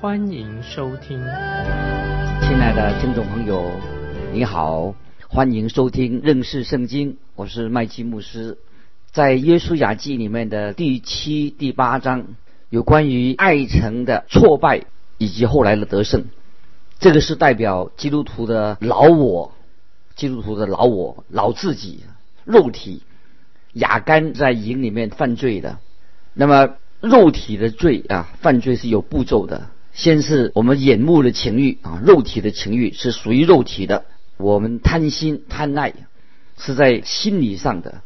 [0.00, 1.18] 欢迎收听。
[2.40, 3.70] 亲爱的听众朋友，
[4.32, 4.94] 你好，
[5.28, 8.56] 欢迎收听认识圣经，我是麦基牧师。
[9.12, 12.28] 在耶稣雅记里面的第七、第八章，
[12.70, 14.86] 有关于爱城的挫败
[15.18, 16.24] 以及后来的得胜。
[16.98, 19.52] 这个是代表基督徒的老我，
[20.16, 22.04] 基督徒的老我、老自己、
[22.44, 23.02] 肉体。
[23.74, 25.78] 雅干在营里面犯罪的，
[26.32, 29.68] 那么肉体的罪啊，犯罪是有步骤的。
[29.92, 34.04] 先是我们眼目的情欲啊，肉体的情欲是属于肉体的。
[34.36, 35.92] 我们贪心贪爱
[36.56, 38.02] 是在心理上的。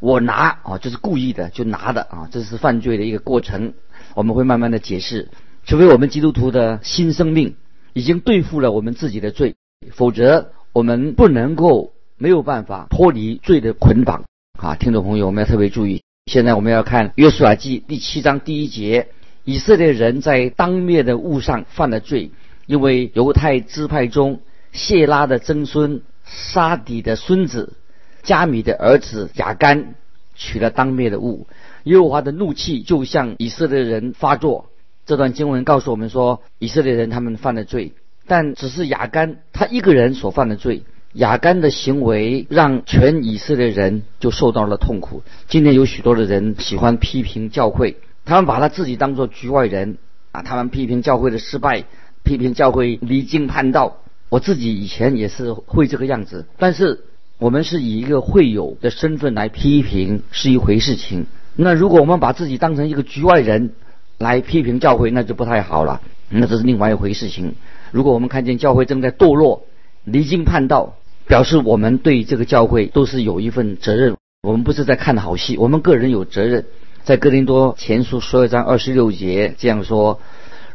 [0.00, 3.74] 我拿啊，这是故意的，就拿的啊，这是犯罪的一个过程。
[4.14, 5.30] 我们会慢慢的解释，
[5.64, 7.56] 除非我们基督徒的新生命
[7.92, 9.54] 已经对付了我们自己的罪，
[9.92, 14.24] 否则我们不能够没有办法脱离罪的捆绑
[14.58, 14.74] 啊！
[14.76, 16.02] 听众朋友，我们要特别注意。
[16.26, 19.08] 现在我们要看约书亚记第七章第一节，
[19.44, 22.30] 以色列人在当灭的物上犯了罪，
[22.66, 24.40] 因为犹太支派中
[24.72, 27.74] 谢拉的曾孙沙底的孙子。
[28.22, 29.96] 加米的儿子亚干
[30.34, 31.46] 取了当灭的物，
[31.82, 34.70] 耶和华的怒气就向以色列人发作。
[35.04, 37.92] 这段经文告诉我们说，以色列人他们犯了罪，
[38.26, 40.84] 但只是亚干他一个人所犯的罪。
[41.12, 45.22] 亚干的行为让全以色列人就受到了痛苦。
[45.46, 49.98] 今天有许多的人喜欢批评教会，他们把他自己当作局外人
[50.32, 51.84] 啊，他们批评教会的失败，
[52.22, 53.98] 批评教会离经叛道。
[54.28, 57.04] 我自己以前也是会这个样子，但是。
[57.36, 61.26] 我们是以一个会友的身份来批评是一回事情。
[61.56, 63.72] 那如果我们把自己当成一个局外人
[64.18, 66.00] 来批评教会，那就不太好了。
[66.30, 67.56] 那这是另外一回事情。
[67.90, 69.66] 如果我们看见教会正在堕落、
[70.04, 70.94] 离经叛道，
[71.26, 74.16] 表示我们对这个教会都是有一份责任。
[74.42, 76.64] 我们不是在看好戏，我们个人有责任。
[77.04, 80.22] 在哥林多前书十二章二十六节这样说：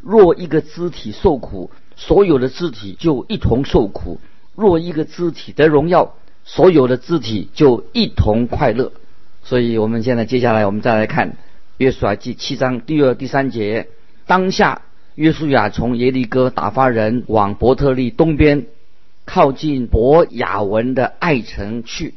[0.01, 4.19] 若一个肢体受苦，所有的肢体就一同受苦；
[4.56, 6.13] 若一个肢体得荣耀，
[6.45, 8.91] 所有的肢体就一同快乐，
[9.44, 11.35] 所以我们现在接下来我们再来看
[11.78, 13.88] 约书亚记七章第二、第三节。
[14.28, 14.84] 当下
[15.16, 18.67] 约书亚从耶利哥打发人往伯特利东边，
[19.25, 22.13] 靠近伯雅文的爱城去，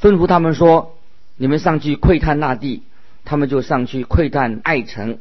[0.00, 0.94] 吩咐他们说
[1.36, 2.84] ：“你们上去窥探那地。”
[3.28, 5.18] 他们就上去窥探爱城。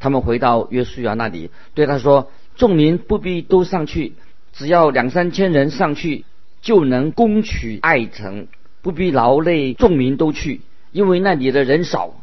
[0.00, 4.14] 他们回到约书亚那里，对他说：“众民不必都上去，
[4.52, 6.24] 只要两三千人上去。”
[6.64, 8.46] 就能攻取爱城，
[8.80, 10.62] 不必劳累众民都去，
[10.92, 12.14] 因为那里的人少。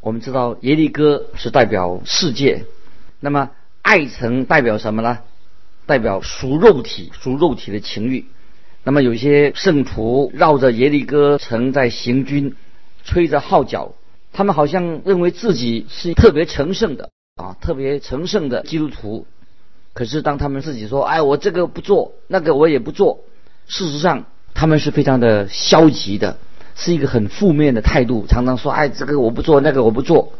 [0.00, 2.64] 我们知道耶利哥是代表世界，
[3.20, 3.50] 那么
[3.82, 5.18] 爱城代表什么呢？
[5.84, 8.24] 代表属肉体、属肉体的情欲。
[8.84, 12.54] 那么有些圣徒绕着耶利哥城在行军，
[13.04, 13.92] 吹着号角，
[14.32, 19.26] 他们好像认为自己是特别成圣的啊，特别成圣的基督徒。
[19.92, 23.24] 可是当他们自己说：“哎，我这个不做，那个我也不做。”
[23.66, 26.38] 事实上，他们是非常的消极的，
[26.76, 30.32] 是一个很负面的态度，常常说：“哎，这个我不做，那个我不做。”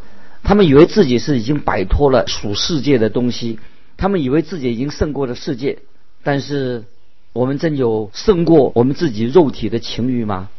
[0.43, 3.59] 他们以为自己是已经摆脱了属世界的东西，
[3.97, 5.79] 他们以为自己已经胜过了世界。
[6.23, 6.85] 但是，
[7.33, 10.49] 我们真有胜过我们自己肉体的情欲吗？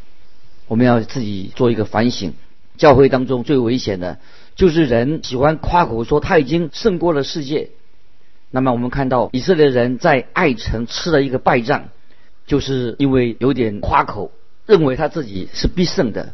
[0.67, 2.33] 我们要自己做一个反省。
[2.77, 4.19] 教会当中最危险的，
[4.55, 7.69] 就是人喜欢夸口说他已经胜过了世界。
[8.51, 11.89] 那么，我们看到以色列人在爱城吃了一个败仗。
[12.45, 14.29] 就是因为有点夸口，
[14.65, 16.33] 认为他自己是必胜的。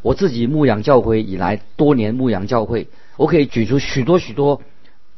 [0.00, 2.88] 我自己牧养教会以来，多年牧养教会，
[3.18, 4.62] 我可以举出许多许多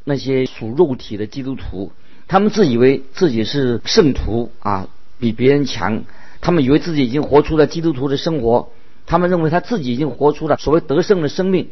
[0.03, 1.93] 那些属肉体的基督徒，
[2.27, 4.89] 他们自以为自己是圣徒啊，
[5.21, 6.03] 比别人强。
[6.41, 8.71] 他们以为自己已经活出了基督徒的生活，
[9.07, 11.69] 他们认为他自己已经活出了所谓得胜的生命。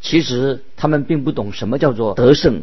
[0.00, 2.62] 其实他们并不懂什么叫做得胜，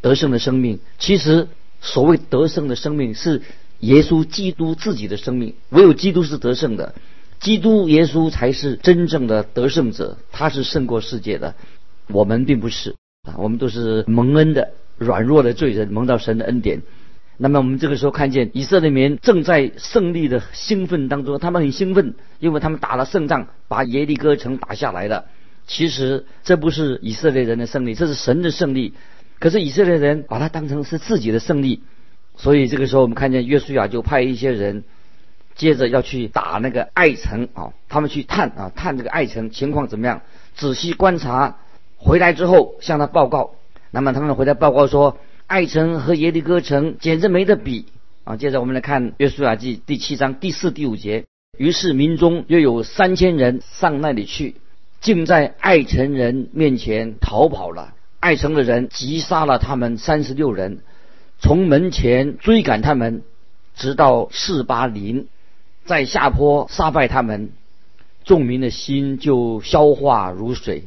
[0.00, 0.80] 得胜的生命。
[0.98, 1.48] 其实
[1.80, 3.42] 所谓得胜的生命是。
[3.80, 6.94] 耶稣基督自己的生命，唯有基督是得胜的，
[7.40, 11.54] 基督耶稣才是真正的得胜者，他是胜过世界的，
[12.08, 16.82] 我们并不是啊，我们都是蒙恩的软弱的罪人，蒙到神的恩典。
[17.42, 25.24] 那么我们这个时候看见以色列民正在胜利的兴奋当中，他们很兴奋，因为他们打了胜仗，把耶利哥城打下来了。
[25.66, 28.92] 其实这不是以色列人的胜利，这是神的胜利。
[29.38, 31.82] 可是以色列人把它当成是自己的胜利。
[32.36, 34.84] 所以这个时候我们看见约书亚就派一些人，
[35.54, 40.20] 接着要去打那个爱城啊，他们去探啊探这个爱城情况怎么样，
[40.54, 41.56] 仔细观察，
[41.96, 43.54] 回来之后向他报告。
[43.90, 45.16] 那么他们回来报告说，
[45.50, 47.86] 爱城和耶利哥城简直没得比
[48.22, 48.36] 啊。
[48.36, 51.24] 接着我们来看约书亚记第七章第四、第五节。
[51.58, 54.54] 于是民中约有三千人上那里去，
[55.00, 57.94] 竟在爱城人面前逃跑了。
[58.20, 60.78] 爱城的人击杀了他们三十六人。
[61.40, 63.24] 从门前追赶他们，
[63.74, 65.26] 直到四八林，
[65.84, 67.50] 在下坡杀败他们，
[68.22, 70.84] 众民的心就消化如水。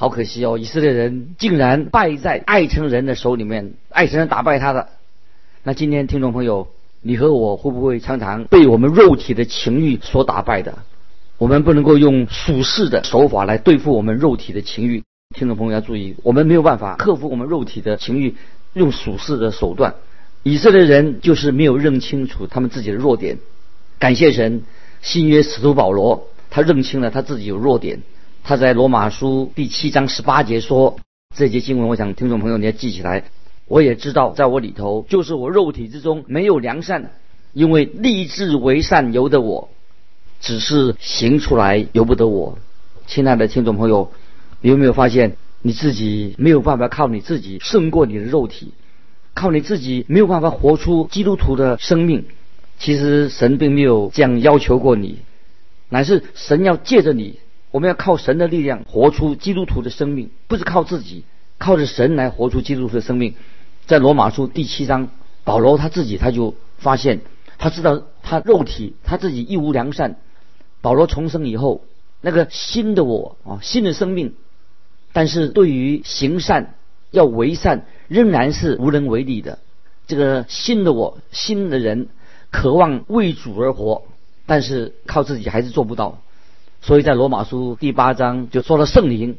[0.00, 4.88] 好可惜哦，以色列人竟然败在爱城人的手里面，爱城人打败他的。
[5.62, 6.68] 那今天听众朋友，
[7.02, 10.78] 你和我会不会常常被我们肉体的情欲所打败的？
[11.36, 15.04] 我们不能够用属世的手法来对付我们肉体的情欲。
[15.36, 18.36] 听众朋友要注意，我们没有办法克服我们肉体的情欲。
[18.72, 19.96] 用属世的手段，
[20.42, 23.36] 以色列人就是没有认清楚他们自己的弱点。
[23.98, 24.62] 感谢神，
[25.02, 28.00] 新约使徒保罗他认清了他自己有弱点。
[28.42, 30.98] 他在罗马书第七章十八节说
[31.36, 33.24] ：“这节经文，我想听众朋友你要记起来。
[33.66, 37.12] 我也知道，在我里头就是我肉体之中没有良善，
[37.52, 39.68] 因为立志为善由得我，
[40.40, 42.58] 只是行出来由不得我。”
[43.06, 44.12] 亲爱的听众朋友，
[44.60, 45.36] 你有没有发现？
[45.62, 48.72] 你自己没有办法靠你自己胜过你的肉体，
[49.34, 52.24] 靠你自己没有办法活出基督徒的生命。
[52.78, 55.18] 其实神并没有这样要求过你，
[55.90, 57.40] 乃是神要借着你，
[57.70, 61.24] 我们要靠神的力量活出基督徒的生命，不是靠自己，
[61.58, 63.34] 靠着神来活出基督徒的生命。
[63.86, 65.08] 在罗马书第七章，
[65.44, 67.20] 保罗他自己他就发现，
[67.58, 70.16] 他知道他肉体他自己一无良善。
[70.80, 71.84] 保罗重生以后，
[72.20, 74.34] 那个新的我啊，新的生命。
[75.12, 76.74] 但是对于行善
[77.10, 79.58] 要为善，仍然是无能为力的。
[80.06, 82.08] 这个新的我，新的人，
[82.50, 84.02] 渴望为主而活，
[84.46, 86.20] 但是靠自己还是做不到。
[86.82, 89.38] 所以在罗马书第八章就说了圣灵，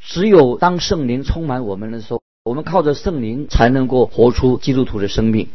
[0.00, 5.48] 只有当圣灵充满我们的时候，我们靠着圣灵才能够活出基督徒的生命。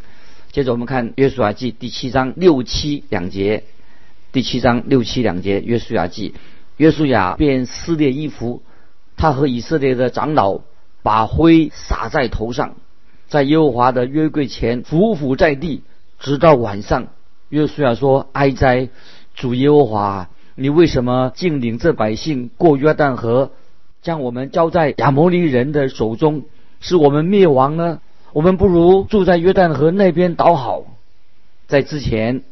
[0.50, 3.62] 接着我们看约书亚记第七章六七两节，
[4.32, 6.34] 第七章六七两节约书亚记，
[6.76, 8.62] 约书亚便撕裂衣服。
[9.16, 10.62] 他和以色列的长老
[11.02, 12.74] 把灰撒在头上，
[13.28, 15.84] 在耶和华的约柜前匍匐在地，
[16.18, 17.08] 直到晚上。
[17.50, 18.88] 约书亚说：“哀哉，
[19.34, 20.30] 主耶和华，
[20.60, 23.52] 你为什么竟领这百姓过约旦河，
[24.02, 26.42] 将我们交在亚摩利人的手中，
[26.80, 28.02] 使我们灭亡呢？
[28.34, 30.84] 我们不如住在约旦河那边倒好。”
[31.66, 32.42] 在之前，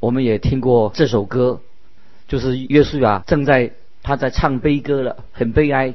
[0.00, 1.60] 我们也听过这首歌，
[2.26, 3.70] 就是约书亚正在
[4.02, 5.94] 他在唱悲歌了，很悲哀。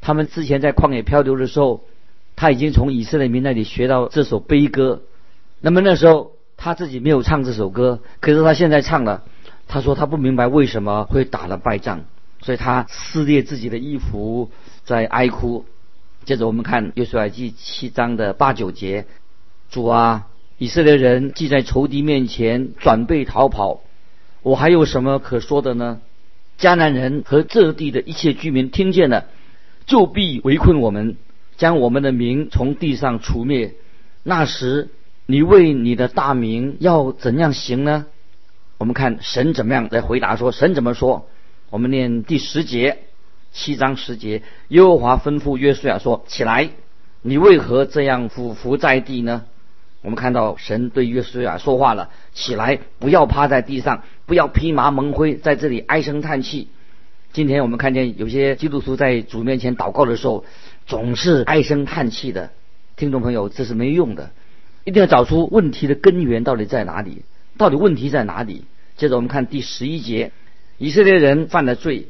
[0.00, 1.82] 他们之前在旷野漂流的时候，
[2.36, 5.02] 他已经从以色列民那里学到这首悲歌。
[5.60, 9.24] 那么那时候他自己没有唱这首歌，可是他现在唱了。
[9.72, 12.00] 他说他不明白为什么会打了败仗，
[12.42, 14.50] 所以他撕裂自己的衣服
[14.84, 15.64] 在哀哭。
[16.26, 19.06] 接着我们看约书亚记七章的八九节：
[19.70, 20.26] 主啊，
[20.58, 23.80] 以色列人既在仇敌面前转背逃跑，
[24.42, 26.02] 我还有什么可说的呢？
[26.60, 29.24] 迦南人和这地的一切居民听见了。
[29.86, 31.16] 就必围困我们，
[31.56, 33.72] 将我们的名从地上除灭。
[34.22, 34.90] 那时，
[35.24, 38.04] 你为你的大名要怎样行呢？
[38.82, 41.28] 我们看神怎么样来回答说：神怎么说？
[41.70, 42.98] 我们念第十节，
[43.52, 44.42] 七章十节。
[44.66, 46.70] 耶和华吩咐约书亚说：起来，
[47.22, 49.44] 你为何这样俯伏在地呢？
[50.00, 56.66] 我们看到神对约书亚说话了：起来，不要趴在地上，不要披麻蒙灰，在这里唉声叹气。
[57.32, 60.44] 今天我们看见有些基督徒在主面前祷告的时候，
[60.86, 62.50] 总是唉声叹气的。
[62.96, 64.32] 听众朋友，这是没用的，
[64.82, 67.22] 一定要找出问题的根源到底在哪里？
[67.56, 68.64] 到底问题在哪里？
[69.02, 70.30] 接着我们看第十一节：
[70.78, 72.06] 以色列人犯了罪，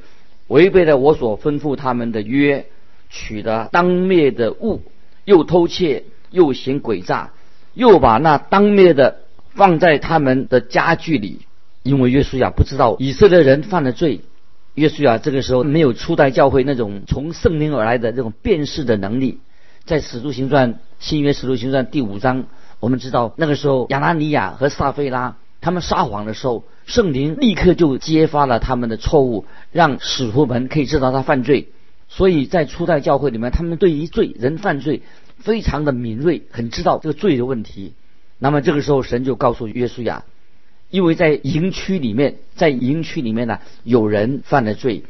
[0.47, 2.67] 违背了我所吩咐他们的约，
[3.09, 4.83] 取得当灭的物，
[5.25, 7.31] 又偷窃，又行诡诈，
[7.73, 9.21] 又把那当灭的
[9.55, 11.47] 放在他们的家具里。
[11.83, 14.21] 因为约书亚不知道以色列人犯了罪。
[14.75, 19.39] 约书亚这个时候没有初代教会那种从圣灵而来的这种辨识的能力，
[19.87, 22.45] 在使徒行传新约使徒行传第五章，
[22.81, 31.69] 我们知道那个时候亚拿尼亚和撒菲拉他们撒谎的时候，圣灵立刻就揭发了他们的错误，让使徒们可以知道他犯罪。
[32.09, 35.03] 所以在初代教会里面，他们对于罪人犯罪
[35.39, 37.95] 非常的敏锐，很知道这个罪的问题。
[38.39, 40.25] 那么这个时候，神就告诉约书亚。
[40.91, 45.05] 因为在营区里面，在营区里面呢，有人犯了罪，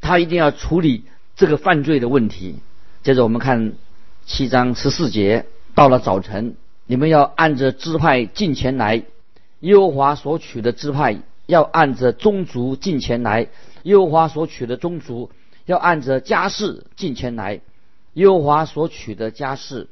[0.00, 1.02] 他一定要处理
[1.34, 2.56] 这个犯罪的问题。
[3.02, 3.72] 接着我们看
[4.26, 6.54] 七章十四节，到了早晨，
[6.86, 9.02] 你们要按着支派进前来，
[9.60, 13.48] 耶和华所取的支派要按着宗族进前来，
[13.82, 15.30] 耶和华所取的宗族
[15.66, 17.60] 要按着家世进前来，
[18.14, 19.88] 耶和华所取的家世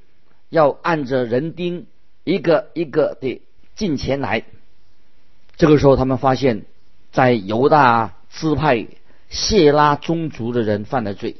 [0.50, 1.86] 要按着人丁
[2.24, 3.42] 一个一个的
[3.74, 4.44] 进前来。
[5.56, 6.64] 这个时候，他们发现，
[7.12, 8.86] 在犹大支派
[9.28, 11.36] 谢拉宗族的人犯了罪，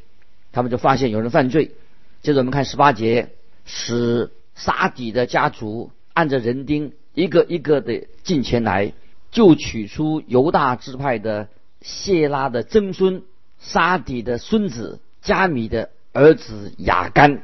[0.52, 1.72] 他们就发现有人犯罪。
[2.22, 3.28] 接着我们看十八节，
[3.66, 8.92] 使沙底的家族按着人丁一个一个的进前来，
[9.32, 11.48] 就取出犹大支派的
[11.80, 13.22] 谢拉的曾孙
[13.58, 17.42] 沙底的孙子加米的儿子雅干，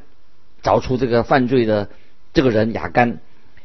[0.62, 1.88] 找出这个犯罪的
[2.34, 3.18] 这个人雅干。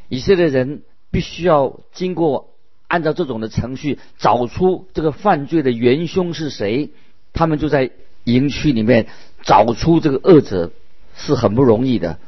[0.08, 2.48] 以色列人必须要经过。
[2.88, 6.88] 按照这种的程序找出这个犯罪的元凶是谁，
[7.34, 7.90] 他们就在
[8.24, 9.08] 营区里面
[9.42, 10.72] 找出这个恶者
[11.14, 12.18] 是很不容易的。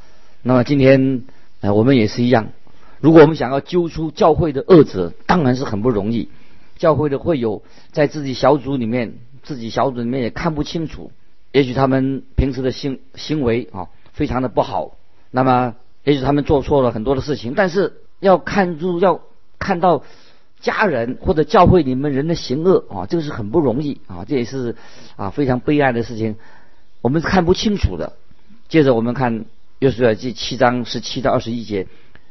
[0.42, 1.22] 那么今天
[1.62, 2.52] 呃我们也是一样，
[3.00, 6.28] 如果我们想要揪出教会的恶者，当然是很不容易。
[6.76, 11.12] 教会的会有在自己小组里面，自己小组里面也看不清楚，
[11.52, 14.96] 也许他们平时的行行为啊非常的不好，
[15.30, 19.20] 那么也许他们做错了很多的事情，但是要看住要
[19.58, 20.04] 看到。
[20.62, 24.76] 家人或者教会里面人的行恶啊，这个是很不容易啊，这也是
[25.16, 26.36] 啊非常悲哀的事情，
[27.00, 28.12] 我们看不清楚的。
[28.68, 29.46] 接着我们看
[29.78, 31.86] 约书亚记七章十七到二十一节，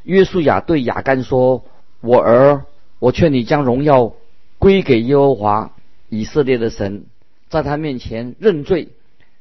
[0.09, 1.63] 约书亚对亚干说
[2.01, 2.65] ：“我儿，
[2.97, 4.13] 我劝你将荣耀
[4.57, 5.73] 归给耶和华
[6.09, 7.05] 以色列的神，
[7.49, 8.89] 在他面前认罪，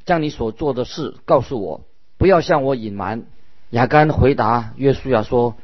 [0.04, 1.80] 将你所做的事告诉我，
[2.18, 3.24] 不要向我隐瞒。”
[3.70, 5.56] 亚干回答约书亚说：“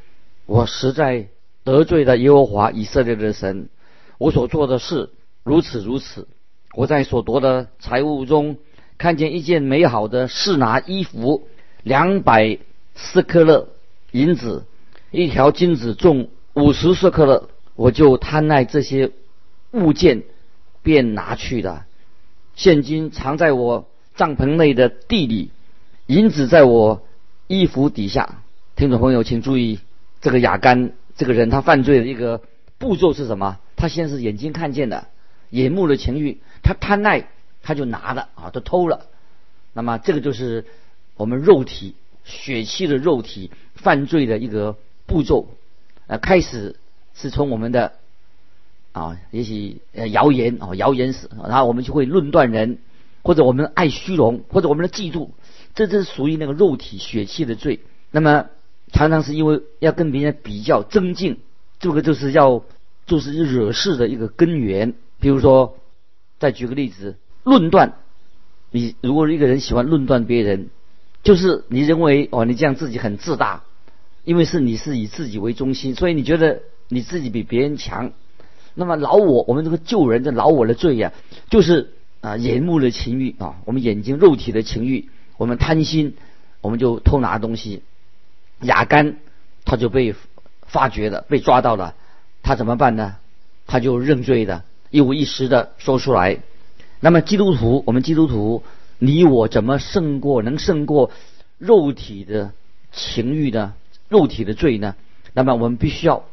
[0.47, 1.27] 我实在。”
[1.65, 3.71] 得罪了耶和华以色列的神，
[4.19, 5.09] 我所做的事
[5.45, 6.29] 如此如此。
[6.75, 8.59] 我在所夺的财物中
[8.99, 11.49] 看见一件美好的士拿衣服，
[11.83, 12.59] 两百
[12.95, 13.69] 斯克勒
[14.13, 14.67] 银子，
[15.15, 19.13] 一条金子重五十斯克勒，我就贪爱这些
[19.71, 20.25] 物件，
[20.83, 21.87] 便拿去了。
[22.57, 25.51] 现金藏在我帐篷内的地里，
[26.07, 27.07] 银子在我
[27.47, 28.43] 衣服底下。
[28.75, 29.79] 听众朋友，请注意
[30.21, 30.91] 这个雅干。
[31.17, 32.43] 这个人他犯罪的一个
[32.79, 33.61] 步骤是什么？
[33.77, 35.07] 他先是眼睛看见的，
[35.51, 37.29] 眼目的情欲，他贪爱，
[37.63, 39.07] 他就拿了啊，他偷了。
[39.75, 40.65] 那么这个就是
[41.17, 41.95] 我们肉体
[42.25, 45.49] 血气的肉体犯罪的一个步骤。
[46.07, 46.77] 呃，开始
[47.15, 47.93] 是从我们的
[48.93, 52.79] 啊，也许呃谣言啊，谣言史，然后我们就会论断人，
[53.23, 55.31] 或者我们爱虚荣，或者我们的嫉妒，
[55.75, 57.81] 这这是属于那个肉体血气的罪。
[58.11, 58.47] 那么。
[58.93, 61.41] 常常是因为要跟别人比较增进，
[61.81, 62.63] 这个就是要
[63.07, 64.95] 就是惹事的一个根源。
[65.19, 65.79] 比如说，
[66.39, 67.95] 再举个例子，论断。
[68.71, 70.69] 你如果一个人喜欢论断别人，
[71.25, 73.65] 就是你认为哦，你这样自己很自大，
[74.25, 78.13] 因为是你是以自己为中心，所以你觉得你自己比别人强。
[78.75, 81.13] 那么老我，我们这个救人的老我的罪呀，
[81.51, 86.17] 就是啊眼目的情欲啊，我们眼睛肉体的情欲，我们贪心，
[86.61, 87.83] 我们就偷拿东西。
[88.63, 89.17] 雅干
[89.65, 90.15] 他就被
[90.67, 91.95] 发觉了，被抓到了，
[92.43, 93.17] 他怎么办呢？
[93.67, 96.39] 他就认罪的，一五一十的说出来。
[97.01, 98.63] 那么基督徒，我们基督徒，
[98.99, 101.11] 你我怎么胜过能胜过
[101.59, 102.53] 肉体的
[102.93, 103.75] 情欲呢？
[104.15, 104.95] 肉体的罪呢？
[105.33, 106.25] 那么我们必须要，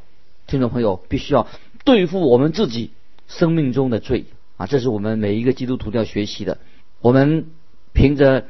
[0.46, 1.48] 听众朋友必须要
[1.84, 2.92] 对付我们自己
[3.28, 4.26] 生命中的罪
[4.58, 4.68] 啊！
[4.68, 6.60] 这是我们每一个基督徒都要学习的。
[7.00, 7.48] 我们
[7.92, 8.46] 凭着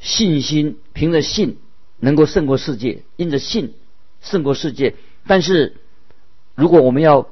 [0.00, 1.58] 信心，凭着信。
[2.04, 3.74] 能够胜过世界，因着信
[4.20, 4.96] 胜过世界。
[5.24, 5.76] 但是，
[6.56, 7.28] 如果我们要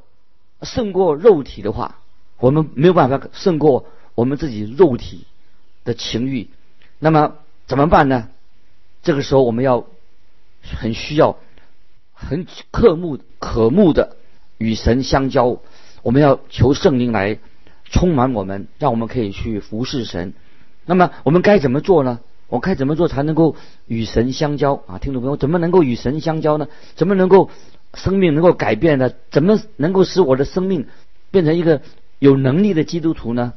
[0.63, 1.99] 胜过肉体的话，
[2.39, 5.27] 我们没有办法胜过我们自己肉体
[5.83, 6.51] 的情欲。
[7.01, 8.29] 那么怎么办呢？
[9.03, 9.87] 这个时候我们要
[10.63, 11.37] 很需要
[12.13, 14.17] 很渴慕渴慕的
[14.59, 15.61] 与神相交。
[16.03, 17.39] 我们要求圣灵来
[17.85, 20.33] 充满我们，让我们可以去服侍神。
[20.87, 22.21] 那么我们该怎么做呢？
[22.49, 23.55] 我该怎么做才能够
[23.87, 24.99] 与神相交啊？
[24.99, 26.67] 听众朋友，怎么能够与神相交呢？
[26.97, 27.49] 怎么能够
[27.95, 29.13] 生命能够改变呢？
[29.31, 30.87] 怎么能够使我的生命
[31.31, 31.81] 变成一个
[32.19, 33.53] 有能力的基督徒呢？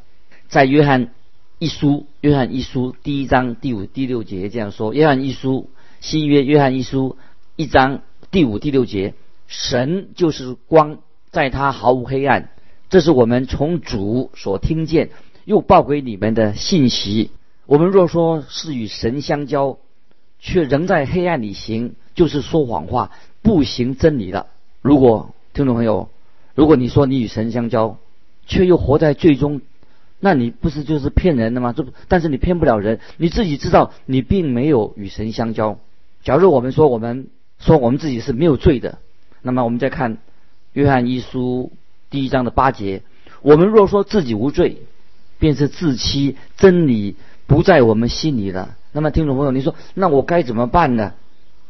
[0.47, 1.09] 在约翰
[1.57, 5.71] 一书，约翰一书第一章第五、第六节这样说：约翰一书
[6.03, 7.15] 新约约翰一书
[7.55, 9.13] 一章第五、第六节，
[9.47, 10.97] 神就是光，
[11.31, 12.49] 在他毫无黑暗。
[12.89, 15.11] 这是我们从主所听见
[15.45, 17.31] 又报给你们的信息。
[17.65, 19.77] 我们若说是与神相交，
[20.39, 24.47] 却仍在黑暗里行，就是说谎话，不行真理了。
[24.81, 26.09] 如果听众朋友，
[26.53, 27.97] 如果你说你与神相交，
[28.45, 29.61] 却又活在最终，
[30.19, 31.71] 那你不是就是骗人的吗？
[31.71, 35.79] 这但是你骗不了人，你自己知道你并没有与神相交。
[36.23, 37.27] 假如我们说我们
[37.59, 38.99] 说我们自己是没有罪的。
[39.41, 40.19] 那么我们再看
[40.71, 41.73] 约翰一书
[42.09, 43.01] 第一章的八节：
[43.41, 44.77] 我们若说自己无罪，
[45.37, 48.77] 便是自欺，真理不在我们心里了。
[48.93, 51.13] 那么听众朋友，你说那我该怎么办呢？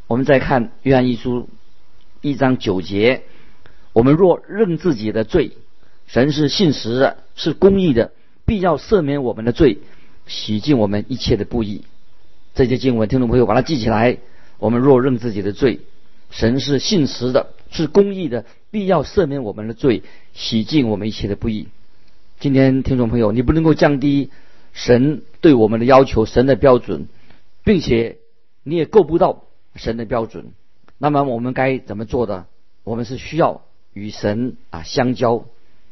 [0.05, 1.49] 我们再看约翰一书
[2.21, 3.23] 一章九节：
[3.91, 5.53] 我们若认自己的罪，
[6.05, 8.11] 神是信实的，是公义的，
[8.45, 9.79] 必要赦免我们的罪，
[10.27, 11.85] 洗净我们一切的不义。
[12.53, 14.19] 这些经文，听众朋友把它记起来。
[14.63, 15.81] 我们若认自己的罪，
[16.29, 20.03] 神是信实的，是公义的，必要赦免我们的罪，
[20.33, 21.67] 洗净我们一切的不义。
[22.39, 24.29] 今天听众朋友，你不能够降低
[24.71, 27.09] 神对我们的要求，神的标准，
[27.65, 28.19] 并且
[28.63, 29.43] 你也够不到
[29.75, 30.53] 神的标准。
[30.97, 32.45] 那么我们该怎么做的？
[32.85, 35.43] 我们是需要与神啊相交，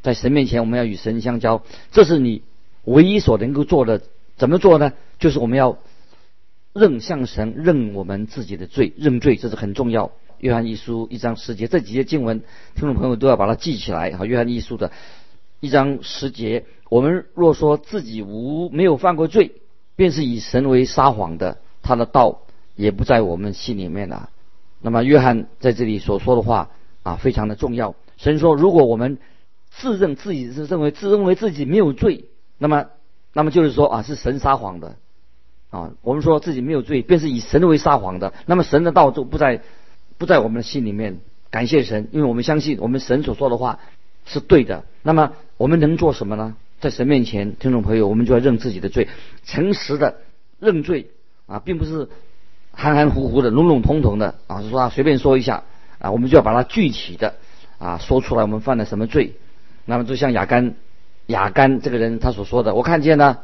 [0.02, 1.62] 在神面前我们要与神相交，
[1.92, 2.42] 这是你
[2.86, 4.02] 唯一所能够做的。
[4.38, 4.94] 怎么做呢？
[5.20, 5.78] 就是我们要。
[6.74, 10.12] 认向神，认我们自己的罪，认罪，这是很重要。
[10.40, 12.40] 约翰一书一章十节，这几节经文，
[12.76, 14.12] 听众朋友都要把它记起来。
[14.12, 14.92] 哈，约翰一书的
[15.60, 19.52] 一章十节，我们若说自己无没有犯过罪，
[19.96, 22.42] 便是以神为撒谎的，他的道
[22.76, 24.30] 也不在我们心里面了。
[24.82, 26.72] 那么，约翰在这里所说的话
[27.04, 27.94] 啊，非常的重要。
[28.18, 29.20] 神说，如果我们
[29.70, 32.26] 自认自己是认为自认为自己没有罪，
[32.58, 32.88] 那么，
[33.34, 34.96] 那么就是说啊，是神撒谎的。
[35.72, 38.34] 啊，我们说自己没有罪，便是以神为撒谎的。
[38.46, 39.62] 那么神的道就不在，
[40.18, 41.18] 不在我们的心里面。
[41.50, 43.80] 感谢神，因为我们相信我们神所说的话
[44.26, 44.84] 是对的。
[45.02, 46.56] 那么我们能做什么呢？
[46.80, 49.08] 在神面前，听众朋友，我们就要认自己的罪，
[49.46, 50.18] 诚实的
[50.60, 51.10] 认罪
[51.48, 52.10] 啊，并不是
[52.74, 55.64] 含含糊糊的、笼笼统统的啊，是说啊随便说一下
[56.00, 57.36] 啊，我们就要把它具体的
[57.78, 59.36] 啊说出来，我们犯了什么罪。
[59.86, 60.76] 那么就像雅干，
[61.28, 63.38] 雅干这个人他所说的，我看见呢，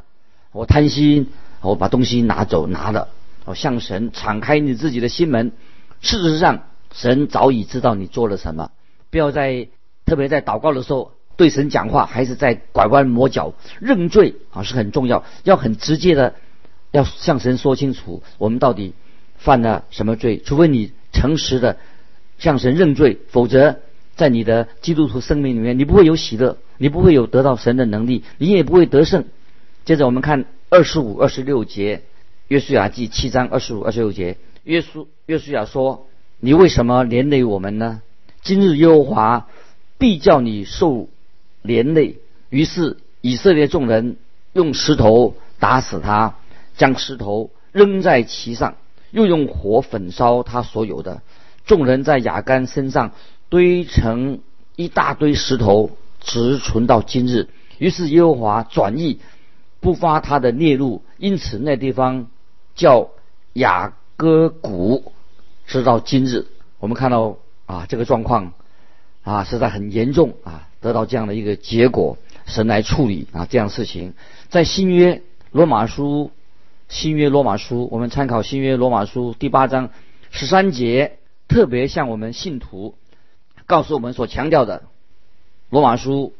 [0.51, 1.29] 我贪心。
[1.67, 3.09] 我把东西拿走，拿了，
[3.43, 5.51] 哦向神敞开你自己的心门。
[5.99, 6.63] 事实上，
[6.93, 8.71] 神早已知道你做了什么。
[9.09, 9.67] 不要在
[10.05, 15.25] 特别在祷告的时候对神讲话，还是在拐弯抹角认罪啊，是很重要。
[15.43, 16.35] 要很直接的，
[16.91, 18.93] 要向神说清楚我们到底
[19.37, 20.39] 犯了什么罪。
[20.39, 21.77] 除非你诚实的
[22.37, 23.79] 向神认罪，否则
[24.15, 29.25] 在你的基督徒生命里面，你不会有喜乐，你不会有得到神的能力，你也不会得胜。
[29.83, 30.45] 接着我们看。
[30.69, 32.01] 二十五、二十六节，
[32.49, 36.07] 约书亚记七章二十五、二十六节，约书约书亚说
[36.41, 38.01] ：“你为什么连累我们呢？
[38.41, 39.47] 今日耶和华
[39.97, 41.07] 必叫你受
[41.61, 42.17] 连累。”
[42.51, 44.17] 于是以色列众人
[44.51, 46.35] 用石头打死他，
[46.75, 48.75] 将石头扔在其上，
[49.11, 51.21] 又用火焚烧他所有的。
[51.65, 53.13] 众人在雅干身上
[53.47, 54.39] 堆成
[54.75, 57.47] 一大堆石头，直存到今日。
[57.77, 59.21] 于是耶和华转意。
[59.79, 62.27] 不发他的孽路，因此那地方
[62.75, 63.09] 叫
[63.53, 65.11] 雅各谷，
[65.65, 66.47] 直到今日。
[66.79, 68.53] 我们看到啊，这个状况
[69.23, 74.13] 啊，实在很严重啊，得到这样的一个结果，神来处理啊这样事情。
[74.49, 76.31] 在新约罗马书，
[76.87, 79.89] 新约罗马书，我们参考新约罗马书第八章
[80.31, 82.95] 十三节，特别向我们信徒
[83.65, 84.83] 告诉我们所强调的，
[85.69, 86.33] 罗马书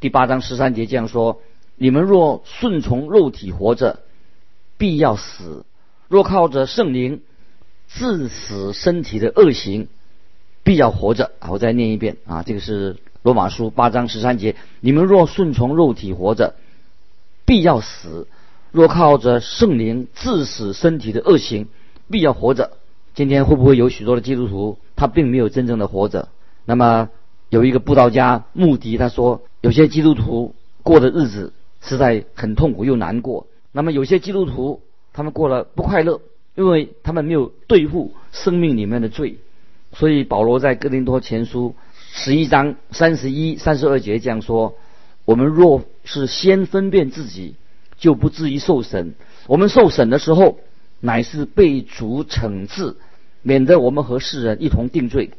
[0.00, 1.40] 第八章十三节这样说。
[1.78, 4.00] 你们若顺从肉体活着，
[4.78, 5.64] 必要死；
[6.08, 7.20] 若靠着圣灵
[7.86, 9.88] 致死身体的恶行，
[10.62, 11.32] 必要活着。
[11.38, 14.56] 啊，我再念一遍啊，这个是罗马书八章十三节。
[14.80, 16.54] 你们若顺从肉体活着，
[17.44, 18.26] 必要死；
[18.72, 21.68] 若靠着圣灵致死身体的恶行，
[22.10, 22.72] 必要活着。
[23.14, 26.30] 今天会不会有许多的基督徒，他并没有真正的活着？
[26.64, 27.10] 那么
[27.50, 31.52] 有一个布道家穆迪他说，有些基督徒过的日子。
[31.86, 33.46] 实在很痛苦又难过。
[33.72, 36.20] 那么有些基督徒，他们过了不快乐，
[36.54, 39.36] 因为他们没有对付生命里面的罪。
[39.92, 41.74] 所以保罗在哥林多前书
[42.12, 44.76] 十一章三十一、三十二节这样说：
[45.24, 47.54] 我们若是先分辨自己，
[47.96, 49.14] 就不至于受审。
[49.46, 50.58] 我们受审的时候，
[51.00, 52.96] 乃是被主惩治，
[53.42, 55.30] 免得我们和世人一同定罪。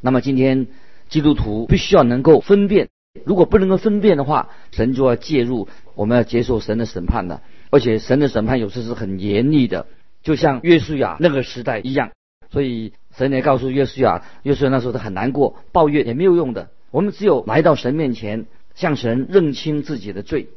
[0.00, 0.68] 那么今天
[1.08, 2.88] 基督徒必须要能够分辨。
[3.24, 7.40] 如果不能够分辨的话，神就要介入，我们要接受神的审判的。
[7.70, 9.86] 而且神的审判有时是很严厉的，
[10.22, 12.10] 就像约书亚那个时代一样。
[12.50, 16.70] 所以神也告诉约书亚，约书亚那时候他很难过，抱怨也没有用的。
[16.90, 20.48] 我们只有来到神面前，向神认清自己的罪。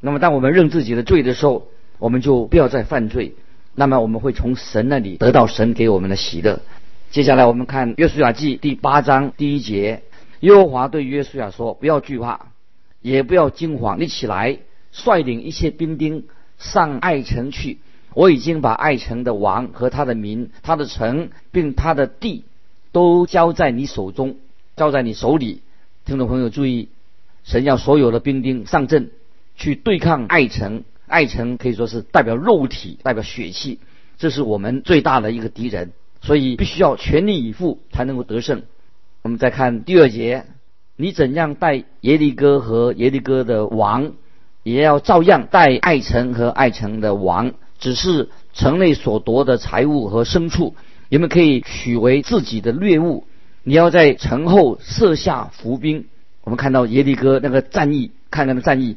[0.00, 1.66] 那么当我们认自己的罪的时候，
[1.98, 3.34] 我们就不要再犯罪。
[3.74, 6.60] 那么我们会从神那里得到神给我们的喜乐。
[7.10, 10.02] 接下来我们看约书亚记第八章第一节。
[10.42, 12.48] 耶和华对约书亚说：“不要惧怕，
[13.00, 14.00] 也不要惊慌。
[14.00, 14.58] 你起来，
[14.90, 16.24] 率领一切兵丁
[16.58, 17.78] 上爱城去。
[18.14, 22.42] 我已经把爱城的王和他的民、他的城并他的地
[22.90, 24.36] 都交在你手中，
[24.74, 25.62] 交在你手里。
[26.04, 26.88] 听众朋友注意，
[27.44, 29.12] 神要所有的兵丁上阵
[29.54, 30.82] 去对抗爱城。
[31.06, 33.78] 爱城可以说是代表肉体，代表血气，
[34.18, 38.64] 这是我们最大的一个敌人，所以必须要全力以赴才能够得胜。
[39.22, 40.44] 我们再看第二节，
[40.96, 44.12] 你怎样带耶利哥和耶利哥的王，
[44.64, 50.74] 也要照样带爱城和爱城的王，只是城内所夺的财物和牲畜，
[51.08, 53.24] 你们可以取为自己的掠物。
[53.62, 56.06] 你要在城后设下伏兵。
[56.42, 58.96] 我们看到耶利哥那个战役，看那个战役，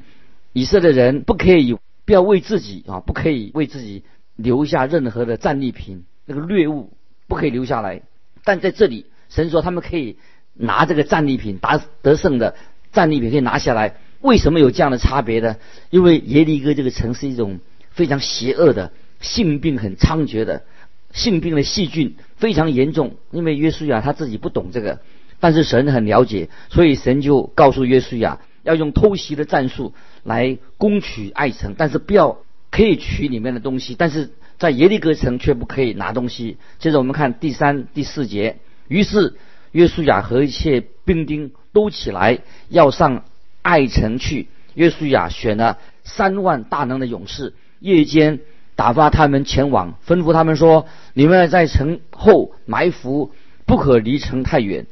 [0.53, 1.77] 以色列人不可以。
[2.07, 4.03] 不要为自己啊，不可以为自己
[4.35, 6.91] 留下任何的战利品，那个掠物
[7.27, 8.03] 不可以留下来。
[8.43, 10.17] 但在这里，神说他们可以
[10.53, 12.55] 拿这个战利品，达得胜的
[12.93, 13.95] 战利品可以拿下来。
[14.21, 15.57] 为什么有这样的差别呢？
[15.89, 17.59] 因为耶利哥这个城是一种
[17.91, 20.63] 非常邪恶的性病很猖獗的
[21.11, 23.17] 性病的细菌非常严重。
[23.31, 24.99] 因为约书亚他自己不懂这个，
[25.41, 28.39] 但是神很了解，所以神就告诉约书亚。
[28.63, 29.93] 要用偷袭的战术
[30.23, 32.39] 来攻取爱城，但是不要
[32.71, 36.57] 可以取里面的东西，但是在耶利哥城却不可以拿东西。
[36.79, 38.57] 接着我们看第三、第四节。
[38.87, 39.35] 于是
[39.71, 43.23] 约书亚和一切兵丁都起来要上
[43.61, 44.47] 爱城去。
[44.73, 48.39] 约书亚选了三万大能的勇士，夜间
[48.75, 53.31] 打发他们前往，吩咐他们说：“你们在城后埋伏，
[53.65, 54.85] 不可离城太远，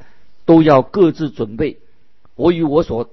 [0.45, 1.79] 都要各自准备。
[2.35, 3.09] 我与我所。”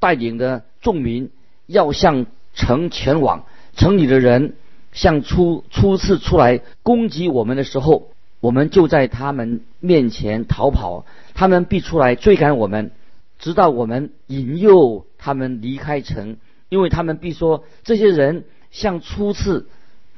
[0.00, 1.30] 带领的众民
[1.66, 4.54] 要向城前往，城里的人
[4.92, 8.10] 向初初次出来攻击我们的时候，
[8.44, 12.90] 我们就在他们面前逃跑，他们必出来追赶我们，
[13.38, 16.36] 直到我们引诱他们离开城，
[16.68, 19.66] 因为他们必说这些人像初次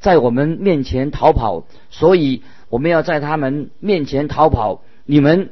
[0.00, 5.50] 在我们面前逃跑，所以我们要在他们面前逃跑，你们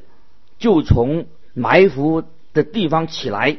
[0.58, 3.56] 就从埋伏的地方起来。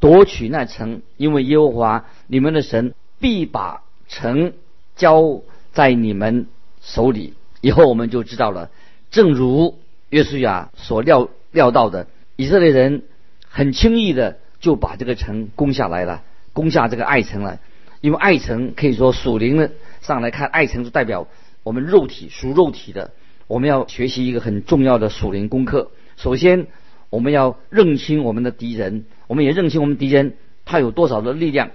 [0.00, 4.54] 夺取那城，因为耶和华你们的神必把城
[4.96, 5.42] 交
[5.74, 6.46] 在你们
[6.80, 7.34] 手里。
[7.64, 8.70] 以后我们就知道了，
[9.10, 9.78] 正如
[10.10, 13.04] 约书亚所料料到的，以色列人
[13.48, 16.22] 很轻易的就把这个城攻下来了，
[16.52, 17.58] 攻下这个爱城了。
[18.02, 19.70] 因为爱城可以说属灵的
[20.02, 21.26] 上来看，爱城是代表
[21.62, 23.12] 我们肉体属肉体的。
[23.46, 25.90] 我们要学习一个很重要的属灵功课。
[26.18, 26.66] 首先，
[27.08, 29.06] 我们要认清我们的敌人。
[29.26, 31.70] 我们也认清我们敌人他有多少的力量，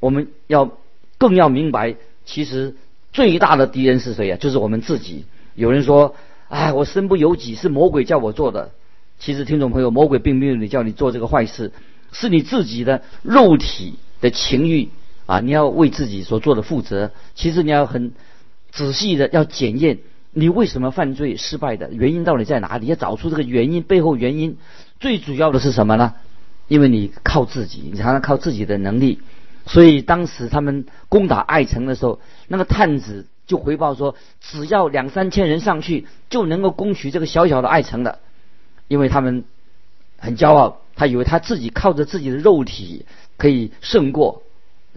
[0.00, 0.76] 我们要
[1.18, 2.74] 更要明白，其实
[3.12, 4.36] 最大的敌人是谁呀？
[4.40, 5.24] 就是我们自己。
[5.54, 6.14] 有人说
[6.48, 8.70] ：“哎，我身不由己，是魔鬼叫我做的。”
[9.18, 11.72] 其实，听众朋友，魔鬼并没有你叫你做这个坏事，
[12.12, 14.88] 是你自己的肉体的情欲
[15.26, 15.40] 啊！
[15.40, 17.10] 你要为自己所做的负责。
[17.34, 18.12] 其实你要很
[18.70, 19.98] 仔细的要检验
[20.32, 24.56] 你为什么犯罪失败的原因到底在哪里，要找出这个原因背后原因。
[25.00, 26.14] 最主要的是什么呢？
[26.68, 29.18] 因为你靠自己，你常常靠自己的能力，
[29.70, 38.18] 所以当时他们攻打爱城的时候，那个探子就回报说，只要两三千人上去就能够攻取这个小小的爱城的，
[38.88, 39.44] 因为他们
[40.18, 43.06] 很骄傲，他以为他自己靠着自己的肉体
[43.36, 44.42] 可以胜过，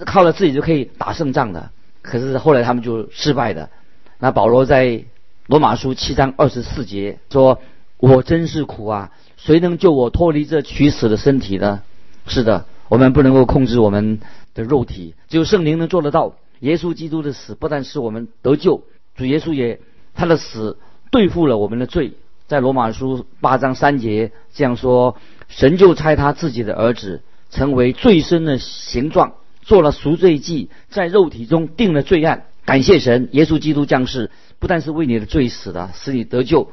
[0.06, 1.70] 靠着自己就可以打胜仗的。
[2.02, 3.70] 可是后来他们就失败的。
[4.18, 5.04] 那保罗在
[5.46, 7.62] 罗马书七章二十四节说
[7.98, 11.84] ：“我真是苦啊。”谁能救我脱离这取死的身体呢？
[12.26, 14.20] 是的，我们不能够控制我们
[14.54, 16.36] 的肉体，只有圣灵能做得到。
[16.60, 18.84] 耶稣基督的死不但使我们得救，
[19.16, 19.80] 主耶稣也
[20.14, 20.78] 他的死
[21.10, 22.14] 对付了我们的罪。
[22.46, 32.46] 在罗马书八章三节这样说：神就差他自己的儿子成为最深的形状，做了赎罪祭，在肉体中定了罪案。
[32.64, 34.30] 感谢神，耶稣基督降世，
[34.60, 36.70] 不但是为你的罪死的，使你得救。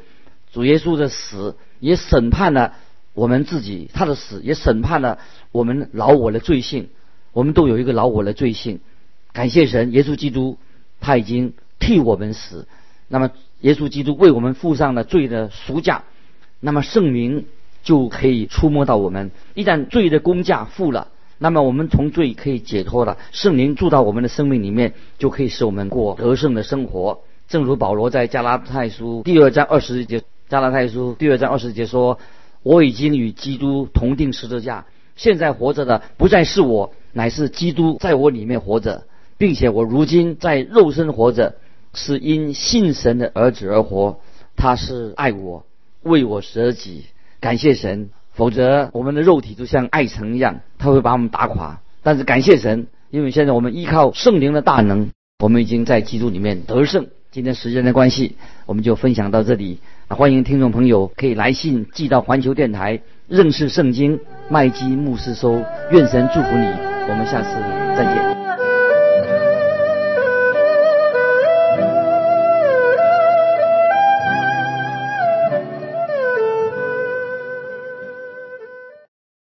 [0.53, 1.57] 主耶稣的死。
[1.81, 2.75] 也审判了
[3.21, 5.19] 我们自己，他的死也审判了
[5.53, 6.89] 我们老我的罪性。
[7.35, 8.81] 我们都有一个老我的罪性。
[9.35, 10.57] 感谢神，耶稣基督
[11.01, 12.67] 他已经替我们死。
[13.09, 13.31] 那么，
[13.61, 16.05] 耶稣基督为我们付上了罪的赎价，
[16.61, 17.45] 那么圣灵
[17.83, 19.31] 就可以触摸到我们。
[19.53, 23.19] 一旦罪的工价付了，那么我们从罪可以解脱了。
[23.33, 27.21] 圣灵住到我们的生命里面，就可以使我们过得胜的生活。
[27.49, 30.23] 正如保罗在加拉太书第二章二十节。
[30.49, 32.19] 加拉太书第二章二十节说
[32.63, 39.05] ：“我已经与基督同定十字架，现在活着的不再是我，乃是基督在我里面活着，
[39.39, 41.57] 并且我如今在肉身活着，
[41.95, 44.21] 是因信神的儿子而活。
[44.57, 45.65] 他是爱我，
[46.03, 47.05] 为我舍己。
[47.41, 51.81] 感谢神，否则我们的肉体就像爱城一样，他会把我们打垮。
[52.03, 57.09] 但是感谢神，因为现在我们依靠圣灵的大能，我们已经在基督里面得胜。
[57.31, 59.79] 今天时间的关系，我们就分享到这里。
[60.13, 64.19] 欢迎听众朋友可以来信寄到环球电台认识圣经
[64.49, 65.63] 麦基牧师收。
[65.93, 66.67] 愿神祝福你，
[67.09, 67.49] 我们下次
[67.97, 68.30] 再见。